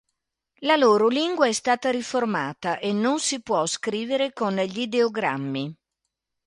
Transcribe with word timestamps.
La 0.61 0.77
loro 0.77 1.07
lingua 1.09 1.45
è 1.47 1.51
stata 1.51 1.91
riformata 1.91 2.79
e 2.79 2.91
non 2.91 3.19
si 3.19 3.39
può 3.43 3.67
scrivere 3.67 4.33
con 4.33 4.53
gli 4.55 4.79
ideogrammi. 4.79 5.75